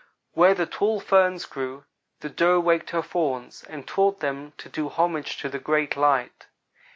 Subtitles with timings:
[0.33, 1.85] Where the tall ferns grew,
[2.21, 6.47] the Doe waked her Fawns, and taught them to do homage to the Great Light.